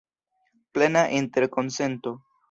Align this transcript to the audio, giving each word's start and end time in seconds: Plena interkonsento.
Plena 0.77 1.03
interkonsento. 1.19 2.15